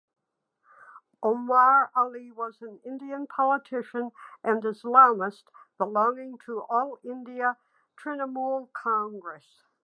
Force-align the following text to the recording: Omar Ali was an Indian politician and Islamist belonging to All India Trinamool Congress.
Omar 1.21 1.91
Ali 1.95 2.31
was 2.31 2.59
an 2.63 2.79
Indian 2.83 3.27
politician 3.27 4.11
and 4.43 4.63
Islamist 4.63 5.43
belonging 5.77 6.39
to 6.47 6.61
All 6.63 6.97
India 7.03 7.55
Trinamool 7.99 8.73
Congress. 8.73 9.45